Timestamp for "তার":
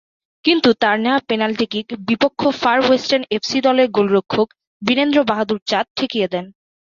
0.81-0.97